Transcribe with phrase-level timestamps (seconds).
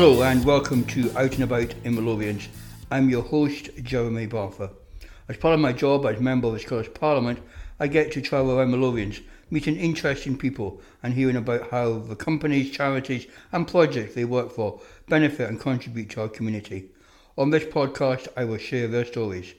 [0.00, 2.48] Hello and welcome to Out and About in Midlothians.
[2.90, 4.70] I'm your host, Jeremy Balfour.
[5.28, 7.38] As part of my job as Member of the Scottish Parliament,
[7.78, 12.70] I get to travel around Midlothians, meeting interesting people and hearing about how the companies,
[12.70, 16.88] charities and projects they work for benefit and contribute to our community.
[17.36, 19.52] On this podcast, I will share their stories.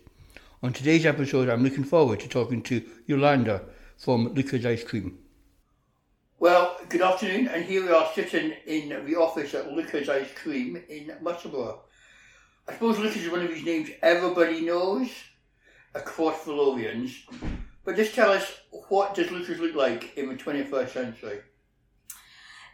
[0.64, 3.62] On today's episode, I'm looking forward to talking to Yolanda
[3.95, 5.20] from Luca's Ice Cream.
[6.41, 10.76] Well, good afternoon, and here we are sitting in the office at Luca's Ice Cream
[10.90, 11.76] in Musselburgh.
[12.67, 15.12] I suppose Luca's is one of these names everybody knows
[15.94, 17.16] across the Lothians,
[17.86, 18.55] but just tell us
[18.90, 21.41] what does Luca's look like in the 21st century?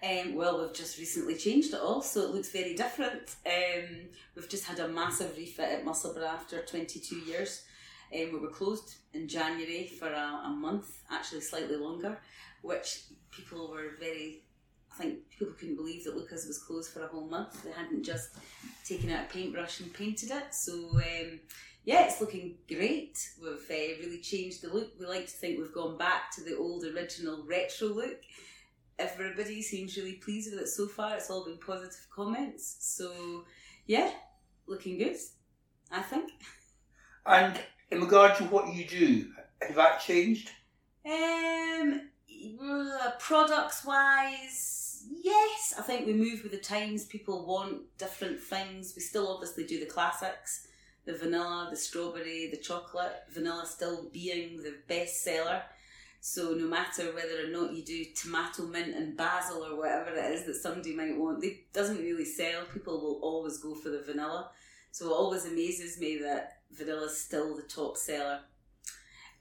[0.01, 3.35] Um, well, we've just recently changed it all, so it looks very different.
[3.45, 7.65] Um, we've just had a massive refit at Musselburgh after 22 years.
[8.13, 12.17] Um, we were closed in January for a, a month, actually slightly longer,
[12.61, 14.43] which people were very
[14.97, 17.63] I think people couldn't believe that Luca's was closed for a whole month.
[17.63, 18.29] They hadn't just
[18.83, 20.55] taken out a paintbrush and painted it.
[20.55, 21.39] So um,
[21.85, 23.17] yeah, it's looking great.
[23.39, 24.93] We've uh, really changed the look.
[24.99, 28.21] We like to think we've gone back to the old original retro look.
[28.97, 31.15] Everybody seems really pleased with it so far.
[31.15, 32.77] It's all been positive comments.
[32.79, 33.45] So
[33.85, 34.09] yeah,
[34.65, 35.17] looking good.
[35.91, 36.31] I think.
[37.25, 37.59] And
[37.91, 39.27] in regard to what you do,
[39.61, 40.51] has that changed?
[41.05, 42.09] Um,
[43.19, 45.73] products wise, yes.
[45.77, 47.05] I think we move with the times.
[47.05, 48.93] People want different things.
[48.95, 50.67] We still obviously do the classics
[51.07, 53.23] the vanilla, the strawberry, the chocolate.
[53.31, 55.63] Vanilla still being the best seller.
[56.19, 60.31] So no matter whether or not you do tomato mint and basil or whatever it
[60.33, 62.65] is that somebody might want, it doesn't really sell.
[62.71, 64.51] People will always go for the vanilla.
[64.91, 68.39] So it always amazes me that vanilla is still the top seller.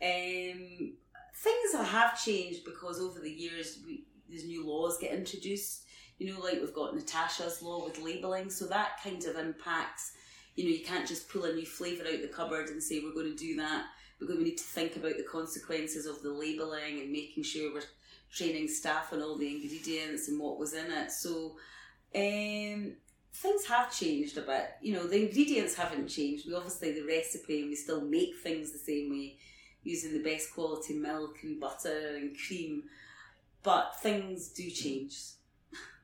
[0.03, 0.92] Um,
[1.36, 5.84] things have changed because over the years we, these new laws get introduced.
[6.19, 10.12] You know, like we've got Natasha's law with labelling, so that kind of impacts.
[10.54, 13.12] You know, you can't just pull a new flavour out the cupboard and say we're
[13.12, 13.84] going to do that
[14.19, 17.82] because we need to think about the consequences of the labelling and making sure we're
[18.32, 21.10] training staff on all the ingredients and what was in it.
[21.12, 21.56] So
[22.15, 22.94] um,
[23.36, 24.70] things have changed a bit.
[24.80, 26.47] You know, the ingredients haven't changed.
[26.47, 29.36] We obviously the recipe and we still make things the same way
[29.82, 32.84] using the best quality milk and butter and cream,
[33.62, 35.19] but things do change.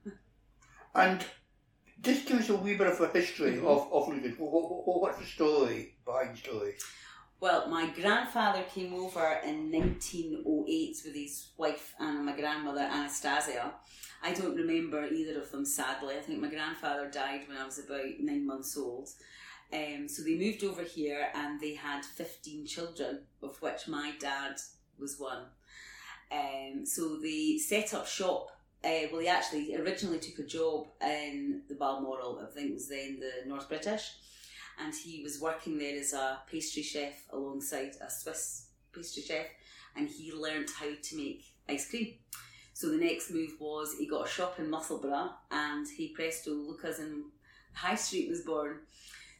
[0.95, 1.25] and
[2.03, 3.67] just give us a wee bit of a history mm-hmm.
[3.67, 4.09] of, of.
[4.39, 6.75] What, what, what's the story behind the story?
[7.43, 13.73] Well, my grandfather came over in 1908 with his wife and my grandmother Anastasia.
[14.23, 16.15] I don't remember either of them, sadly.
[16.15, 19.09] I think my grandfather died when I was about nine months old.
[19.73, 24.61] Um, so they moved over here and they had 15 children, of which my dad
[24.97, 25.47] was one.
[26.31, 28.51] Um, so they set up shop.
[28.85, 32.89] Uh, well, he actually originally took a job in the Balmoral, I think it was
[32.89, 34.13] then the North British,
[34.79, 39.47] and he was working there as a pastry chef alongside a Swiss pastry chef,
[39.97, 42.15] and he learnt how to make ice cream.
[42.75, 46.99] So the next move was he got a shop in Musselburgh, and he presto Luca's
[46.99, 47.25] in
[47.75, 48.81] High Street was born.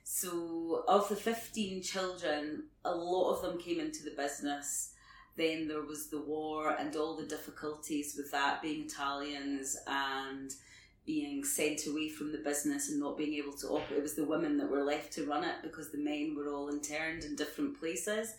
[0.05, 4.93] So, of the 15 children, a lot of them came into the business.
[5.37, 10.53] Then there was the war and all the difficulties with that, being Italians and
[11.05, 13.99] being sent away from the business and not being able to operate.
[13.99, 16.69] It was the women that were left to run it because the men were all
[16.69, 18.35] interned in different places.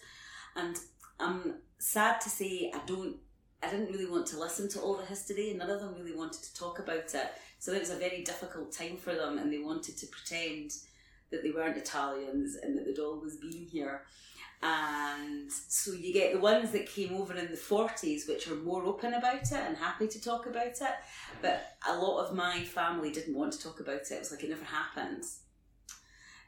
[0.56, 0.78] And
[1.20, 3.18] I'm sad to say I don't
[3.62, 6.16] I didn't really want to listen to all the history and none of them really
[6.16, 7.32] wanted to talk about it.
[7.60, 10.72] So it was a very difficult time for them and they wanted to pretend
[11.34, 14.04] that they weren't Italians and that they'd always been here.
[14.62, 18.86] And so you get the ones that came over in the 40s, which are more
[18.86, 20.96] open about it and happy to talk about it.
[21.42, 24.12] But a lot of my family didn't want to talk about it.
[24.12, 25.26] It was like it never happened.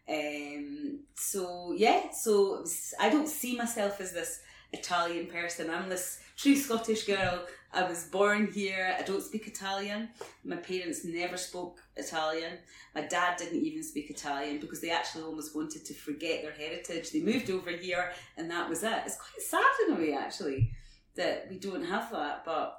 [0.08, 2.64] Um, so yeah, so
[3.02, 4.40] I don't see myself as this
[4.80, 5.70] Italian person.
[5.70, 7.46] I'm this true Scottish girl.
[7.74, 8.96] I was born here.
[8.98, 10.10] I don't speak Italian.
[10.44, 12.54] My parents never spoke Italian.
[12.94, 17.12] My dad didn't even speak Italian because they actually almost wanted to forget their heritage.
[17.12, 19.04] They moved over here and that was it.
[19.06, 20.72] It's quite sad in a way, actually,
[21.16, 22.46] that we don't have that.
[22.46, 22.78] But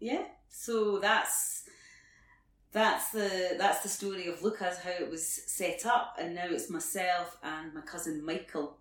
[0.00, 1.64] yeah, so that's
[2.72, 6.70] that's the that's the story of Luca's how it was set up, and now it's
[6.70, 8.78] myself and my cousin Michael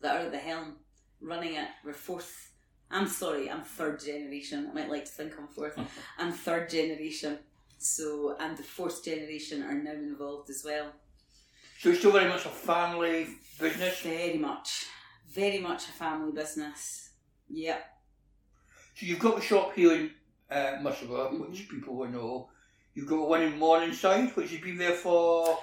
[0.00, 0.76] that are at the helm
[1.20, 1.68] running it.
[1.84, 2.52] We're fourth.
[2.90, 4.68] I'm sorry, I'm third generation.
[4.70, 5.78] I might like to think I'm fourth.
[6.18, 7.38] I'm third generation.
[7.78, 10.92] So, and the fourth generation are now involved as well.
[11.78, 13.26] So it's still very much a family
[13.60, 14.00] business?
[14.00, 14.86] Very much.
[15.28, 17.10] Very much a family business.
[17.50, 17.84] Yep.
[18.94, 20.10] So you've got a shop here in
[20.50, 21.50] uh, Musselburgh, mm-hmm.
[21.50, 22.48] which people will know.
[22.94, 25.58] You've got one in Morningside, which has been there for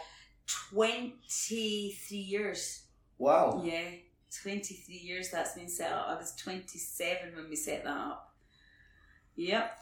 [0.71, 2.83] 23 years.
[3.17, 3.61] wow.
[3.65, 3.89] Yeah,
[4.41, 6.07] 23 years that's been set up.
[6.09, 8.33] I was 27 when we set that up.
[9.35, 9.77] Yep.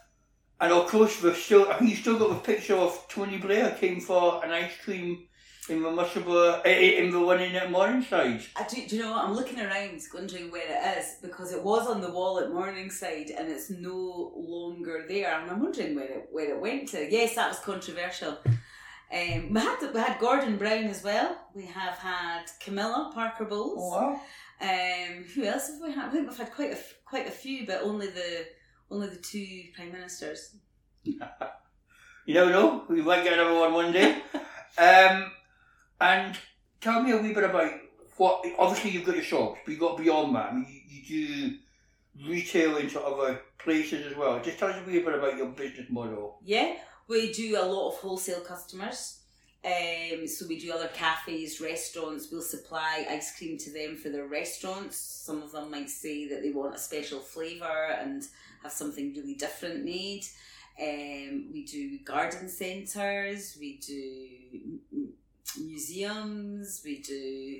[0.59, 1.69] And of course, we've still.
[1.69, 5.27] I think you still got the picture of Tony Blair came for an ice cream
[5.69, 8.42] in the Musselburgh, eh, in the one in at Morningside.
[8.56, 9.25] I do, do you know what?
[9.25, 13.31] I'm looking around wondering where it is because it was on the wall at Morningside
[13.31, 15.39] and it's no longer there.
[15.39, 17.12] And I'm wondering where it, where it went to.
[17.12, 18.38] Yes, that was controversial.
[19.13, 21.38] Um, we, had we had Gordon Brown as well.
[21.54, 23.94] We have had Camilla Parker Bowles.
[23.94, 24.22] Oh wow!
[24.62, 26.06] Um, who else have we had?
[26.06, 28.46] I think we've had quite a quite a few, but only the
[28.90, 30.56] only the two prime ministers.
[32.24, 32.84] You never know.
[32.88, 34.22] We might get another one one day.
[34.78, 35.31] um,
[36.00, 36.38] and
[36.80, 37.72] tell me a wee bit about
[38.18, 38.46] what.
[38.60, 40.52] Obviously, you've got your shops, but you've got beyond that.
[40.52, 41.57] I mean, you, you do
[42.30, 44.40] retail into other places as well.
[44.40, 46.38] Just tell us a wee bit about your business model.
[46.44, 46.75] Yeah,
[47.12, 49.19] we do a lot of wholesale customers.
[49.63, 52.31] Um, so we do other cafes, restaurants.
[52.31, 54.98] We'll supply ice cream to them for their restaurants.
[54.98, 58.24] Some of them might say that they want a special flavour and
[58.63, 60.24] have something really different made.
[60.81, 63.56] Um, we do garden centres.
[63.60, 64.80] We do
[65.62, 66.81] museums.
[66.84, 67.60] We do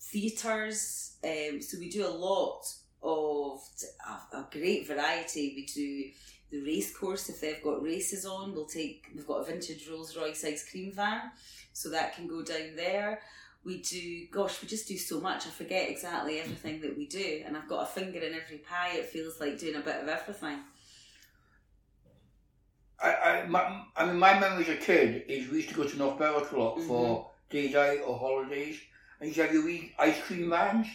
[0.00, 1.16] theatres.
[1.22, 2.62] Um, so we do a lot
[3.02, 3.60] of
[4.08, 5.52] a, a great variety.
[5.54, 6.10] We do
[6.50, 8.54] the race course if they've got races on.
[8.54, 11.30] We'll take we've got a vintage Rolls Royce ice cream van,
[11.72, 13.20] so that can go down there.
[13.64, 15.46] We do gosh, we just do so much.
[15.46, 18.92] I forget exactly everything that we do, and I've got a finger in every pie.
[18.94, 20.58] It feels like doing a bit of everything.
[23.02, 25.84] I, I, my, I mean, my memory as a kid is we used to go
[25.84, 27.56] to North Berwick a lot for mm-hmm.
[27.56, 28.78] days out or holidays,
[29.20, 30.86] and you have your wee ice cream vans.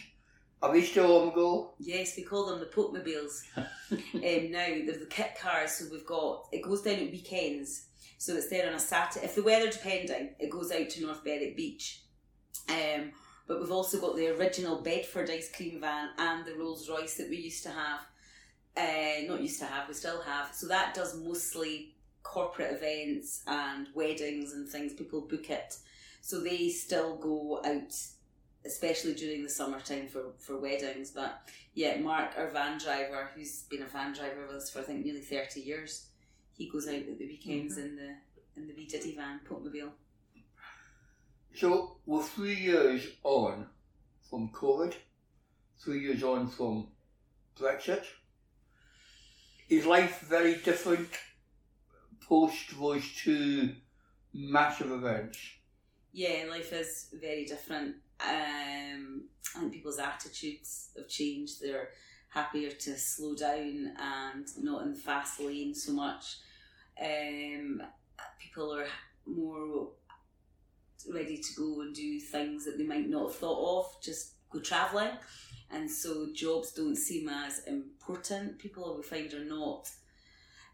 [0.66, 1.74] Are they still on the go?
[1.78, 3.44] Yes, we call them the Pokemobiles.
[3.56, 7.86] um, now they're the kit cars, so we've got it goes down at weekends.
[8.18, 9.26] So it's there on a Saturday.
[9.26, 12.02] If the weather depending, it goes out to North Berwick Beach.
[12.68, 13.12] Um,
[13.46, 17.30] but we've also got the original Bedford ice cream van and the Rolls Royce that
[17.30, 18.00] we used to have.
[18.76, 20.52] Uh, not used to have, we still have.
[20.52, 24.94] So that does mostly corporate events and weddings and things.
[24.94, 25.76] People book it.
[26.20, 27.94] So they still go out,
[28.66, 31.10] especially during the summertime for, for weddings.
[31.10, 31.40] But
[31.74, 35.04] yeah, Mark, our van driver, who's been a van driver with us for I think
[35.04, 36.06] nearly 30 years,
[36.56, 37.86] he goes out at the weekends mm-hmm.
[37.86, 38.14] in the
[38.56, 39.90] in the wee Diddy van, Potmobile.
[41.54, 43.66] So we're three years on
[44.28, 44.94] from COVID,
[45.78, 46.88] three years on from
[47.58, 48.04] Brexit.
[49.68, 51.08] Is life very different
[52.28, 53.74] post those two
[54.32, 55.38] massive events?
[56.12, 57.96] Yeah, life is very different.
[58.20, 59.24] Um,
[59.54, 61.60] I think people's attitudes have changed.
[61.60, 61.90] They're
[62.28, 66.38] happier to slow down and not in the fast lane so much.
[67.00, 67.82] Um,
[68.38, 68.86] people are
[69.26, 69.88] more
[71.12, 74.60] ready to go and do things that they might not have thought of, just go
[74.60, 75.12] travelling.
[75.70, 78.58] And so jobs don't seem as important.
[78.58, 79.88] People we find are not.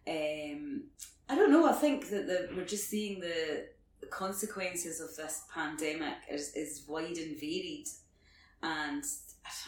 [0.06, 0.84] Um,
[1.28, 1.66] I don't know.
[1.66, 3.68] I think that the, we're just seeing the
[4.02, 7.86] the consequences of this pandemic is, is wide and varied.
[8.62, 9.03] And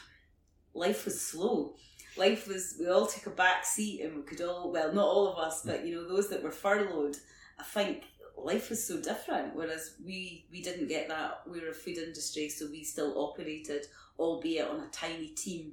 [0.75, 1.77] life was slow.
[2.19, 5.33] Life was we all took a back seat and we could all well not all
[5.33, 7.17] of us but you know those that were furloughed
[7.59, 8.05] i think
[8.37, 11.43] life was so different whereas we we didn't get that.
[11.49, 13.87] We were a food industry so we still operated
[14.19, 15.73] albeit on a tiny team.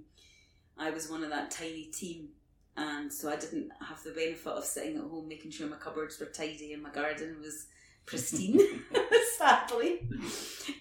[0.78, 2.30] I was one of that tiny team.
[2.78, 6.20] And so i didn't have the benefit of sitting at home making sure my cupboards
[6.20, 7.68] were tidy and my garden was
[8.06, 8.60] pristine,
[9.38, 10.02] sadly.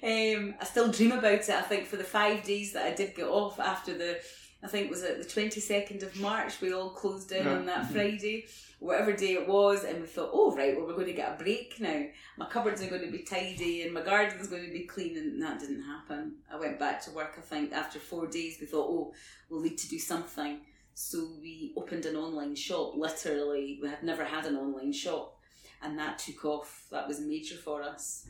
[0.02, 1.50] Um, I still dream about it.
[1.50, 4.20] I think for the five days that I did get off after the,
[4.62, 6.60] I think was it the twenty second of March.
[6.60, 8.46] We all closed down on that Friday,
[8.78, 11.42] whatever day it was, and we thought, oh right, well we're going to get a
[11.42, 12.04] break now.
[12.36, 15.42] My cupboards are going to be tidy and my garden's going to be clean, and
[15.42, 16.36] that didn't happen.
[16.52, 17.34] I went back to work.
[17.38, 19.12] I think after four days, we thought, oh,
[19.48, 20.60] we'll need to do something.
[20.94, 22.94] So we opened an online shop.
[22.96, 25.39] Literally, we had never had an online shop
[25.82, 26.86] and that took off.
[26.90, 28.26] That was major for us.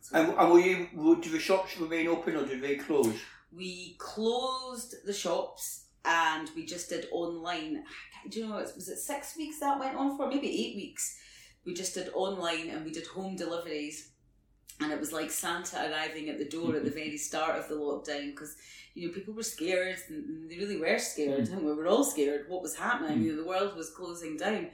[0.00, 3.14] So And, and were you, would the shops remain open or did they close?
[3.52, 7.84] we closed the shops and we just did online.
[8.28, 10.28] Do you know was it six weeks that went on for?
[10.28, 11.18] Maybe eight weeks.
[11.64, 14.12] We just did online and we did home deliveries,
[14.80, 16.98] and it was like Santa arriving at the door at the mm-hmm.
[16.98, 18.56] very start of the lockdown because
[18.94, 21.58] you know people were scared and they really were scared mm-hmm.
[21.58, 23.18] and we were all scared what was happening.
[23.18, 23.24] Mm-hmm.
[23.24, 24.68] You know the world was closing down.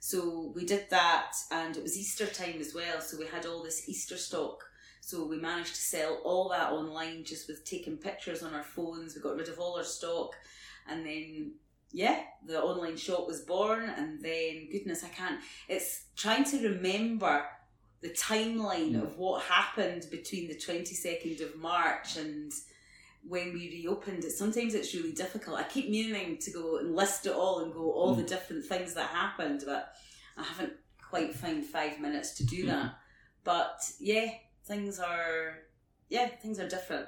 [0.00, 3.00] So we did that, and it was Easter time as well.
[3.00, 4.64] So we had all this Easter stock.
[5.00, 9.14] So we managed to sell all that online just with taking pictures on our phones.
[9.14, 10.34] We got rid of all our stock,
[10.88, 11.52] and then
[11.90, 15.40] yeah, the online shop was born, and then goodness, I can't.
[15.68, 17.46] It's trying to remember
[18.00, 19.02] the timeline Mm.
[19.02, 22.52] of what happened between the twenty second of March and
[23.26, 24.32] when we reopened it.
[24.32, 25.58] Sometimes it's really difficult.
[25.58, 28.28] I keep meaning to go and list it all and go all the mm.
[28.28, 29.94] different things that happened, but
[30.36, 32.68] I haven't quite found five minutes to do mm.
[32.68, 32.94] that.
[33.44, 34.30] But yeah,
[34.64, 35.58] things are
[36.08, 37.06] yeah, things are different.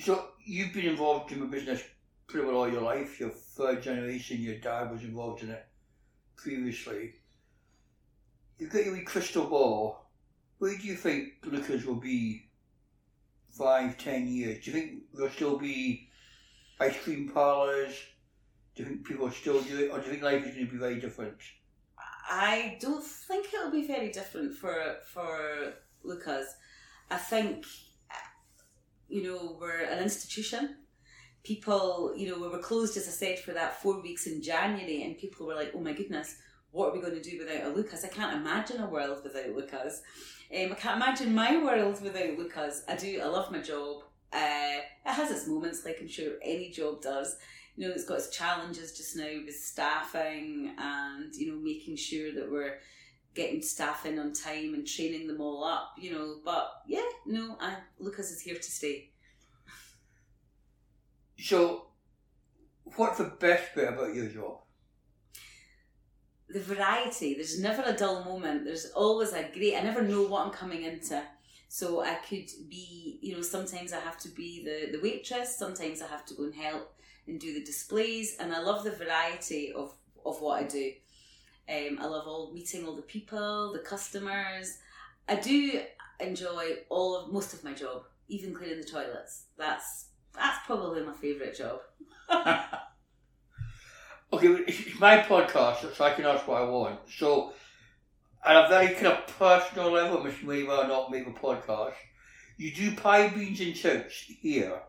[0.00, 1.82] So you've been involved in the business
[2.26, 3.20] pretty well all your life.
[3.20, 5.66] Your third generation, your dad was involved in it
[6.36, 7.14] previously.
[8.58, 10.06] You've got your crystal ball.
[10.58, 12.48] Where do you think Luca's will be
[13.56, 14.64] five, ten years?
[14.64, 16.08] Do you think there'll still be
[16.80, 17.94] ice cream parlours?
[18.74, 19.90] Do you think people still do it?
[19.90, 21.36] Or do you think life is going to be very different?
[22.28, 26.46] I don't think it'll be very different for for Luca's.
[27.10, 27.64] I think
[29.08, 30.76] you know we're an institution.
[31.44, 35.02] People, you know, we were closed as I said for that four weeks in January,
[35.02, 36.36] and people were like, "Oh my goodness,
[36.74, 39.54] what are we going to do without a Luca's?" I can't imagine a world without
[39.54, 40.02] Luca's.
[40.54, 42.84] Um, I can't imagine my world without Luca's.
[42.86, 43.20] I do.
[43.22, 44.02] I love my job.
[44.32, 47.36] Uh, it has its moments, like I'm sure any job does
[47.76, 52.32] you know, it's got its challenges just now with staffing and, you know, making sure
[52.32, 52.78] that we're
[53.34, 56.36] getting staff in on time and training them all up, you know.
[56.44, 59.10] But yeah, no, I, Luca's is here to stay.
[61.36, 61.86] So,
[62.96, 64.60] what's the best bit about your job?
[66.48, 68.64] The variety, there's never a dull moment.
[68.64, 71.22] There's always a great, I never know what I'm coming into.
[71.68, 76.00] So I could be, you know, sometimes I have to be the, the waitress, sometimes
[76.02, 76.94] I have to go and help
[77.26, 79.92] and do the displays, and I love the variety of,
[80.24, 80.92] of what I do.
[81.68, 84.78] Um, I love all meeting all the people, the customers.
[85.28, 85.80] I do
[86.20, 89.46] enjoy all of most of my job, even cleaning the toilets.
[89.56, 91.80] That's that's probably my favourite job.
[94.34, 96.98] Okay, it's my podcast, so I can ask what I want.
[97.08, 97.52] So,
[98.44, 100.66] at a very kind of personal level, Mr.
[100.66, 101.94] Well not make a podcast.
[102.56, 104.80] You do pie, beans, and chips here,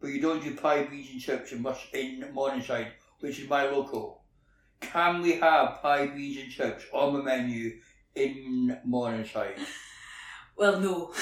[0.00, 4.22] but you don't do pie, beans, and chips in, in Morningside, which is my local.
[4.80, 7.80] Can we have pie, beans, and chips on the menu
[8.14, 9.58] in Morningside?
[10.58, 11.12] Well, no,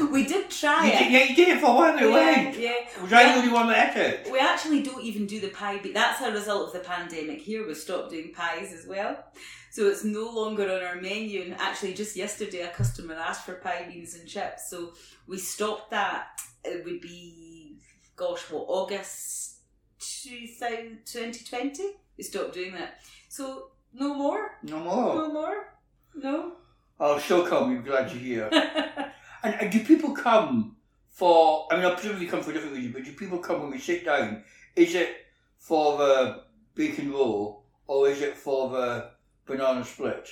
[0.10, 0.98] we did try You it.
[0.98, 3.02] did, yeah, you it for while, yeah, yeah.
[3.02, 4.32] Was I the only one that it?
[4.32, 5.76] We actually don't even do the pie.
[5.78, 7.40] Be- That's a result of the pandemic.
[7.42, 9.22] Here we've stopped doing pies as well,
[9.70, 11.42] so it's no longer on our menu.
[11.42, 14.94] And actually, just yesterday, a customer asked for pie beans and chips, so
[15.26, 16.28] we stopped that.
[16.64, 17.78] It would be,
[18.16, 19.58] gosh, what August
[20.00, 21.82] 2020?
[22.16, 23.00] We stopped doing that.
[23.28, 25.14] So no more, No more.
[25.14, 25.74] no more,
[26.14, 26.52] no.
[26.98, 28.50] Oh, I'll still come, you're glad you're here.
[29.42, 30.74] And, and do people come
[31.10, 31.68] for?
[31.70, 33.70] I mean, I presume they come for a different reasons, but do people come when
[33.70, 34.42] we sit down?
[34.74, 35.14] Is it
[35.56, 36.42] for the
[36.74, 39.10] bacon roll or is it for the
[39.46, 40.28] banana split?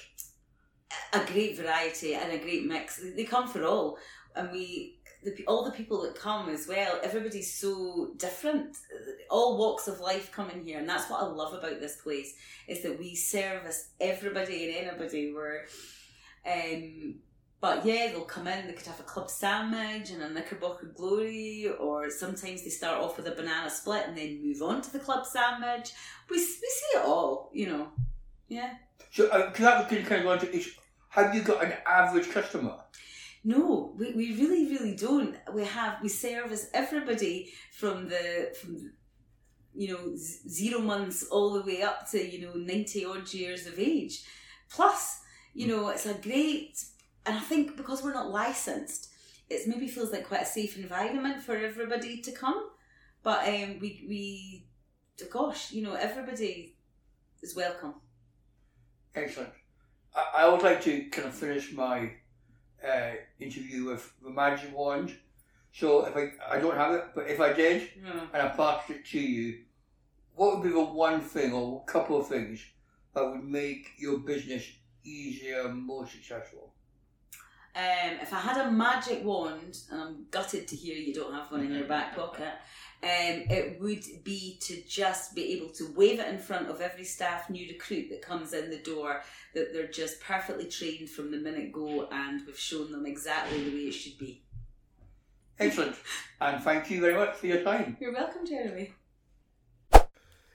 [1.12, 3.00] a great variety and a great mix.
[3.16, 3.99] They come for all,
[4.35, 7.00] and we the, all the people that come as well.
[7.02, 8.76] Everybody's so different.
[9.30, 12.35] All walks of life come in here, and that's what I love about this place
[12.68, 15.33] is that we service everybody and anybody.
[15.33, 15.64] We're
[16.47, 17.17] um,
[17.61, 18.67] but yeah, they'll come in.
[18.67, 23.17] They could have a club sandwich and a Knickerbocker Glory, or sometimes they start off
[23.17, 25.93] with a banana split and then move on to the club sandwich.
[26.29, 27.89] We we see it all, you know.
[28.49, 28.75] Yeah.
[29.11, 30.77] So, because that was kind of going to is,
[31.09, 32.77] have you got an average customer?
[33.45, 35.37] No, we, we really, really don't.
[35.53, 38.93] We have we service everybody from the from
[39.75, 43.67] you know z- zero months all the way up to you know ninety odd years
[43.67, 44.25] of age.
[44.71, 45.21] Plus,
[45.54, 46.84] you know, it's a great,
[47.25, 49.11] and I think because we're not licensed,
[49.49, 52.70] it maybe feels like quite a safe environment for everybody to come.
[53.23, 54.66] But um, we we,
[55.30, 56.76] gosh, you know, everybody
[57.40, 57.94] is welcome.
[59.14, 59.50] Excellent.
[60.14, 62.11] I, I always like to kind of finish my
[62.87, 65.14] uh, interview with the magic wand.
[65.73, 67.90] So if I I don't have it, but if I did,
[68.32, 69.61] and I passed it to you,
[70.34, 72.61] what would be the one thing or couple of things
[73.14, 74.64] that would make your business
[75.04, 76.73] easier and more successful?
[77.76, 81.50] Um, if I had a magic wand, and I'm gutted to hear you don't have
[81.50, 82.52] one in your back pocket,
[83.02, 87.04] um, it would be to just be able to wave it in front of every
[87.04, 89.23] staff new recruit that comes in the door
[89.54, 93.70] that they're just perfectly trained from the minute go and we've shown them exactly the
[93.70, 94.42] way it should be.
[95.58, 95.96] Excellent.
[96.40, 97.96] and thank you very much for your time.
[98.00, 98.92] You're welcome, Jeremy.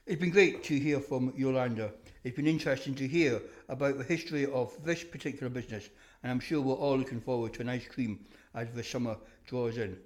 [0.06, 1.92] It's been great to hear from Yolanda.
[2.22, 5.88] It's been interesting to hear about the history of this particular business,
[6.22, 8.20] and I'm sure we're all looking forward to an ice cream
[8.54, 9.96] as the summer draws in.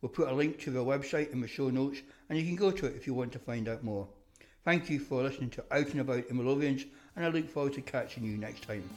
[0.00, 1.98] We'll put a link to their website in the show notes
[2.28, 4.06] and you can go to it if you want to find out more.
[4.64, 7.80] Thank you for listening to Out and About in Midlothians and I look forward to
[7.80, 8.88] catching you next time.